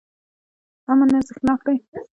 امن 0.91 1.09
ارزښتناک 1.19 1.59
دی. 1.79 1.79